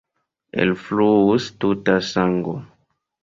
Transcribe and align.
Elfluus 0.61 1.45
tuta 1.59 1.99
sango. 2.09 2.57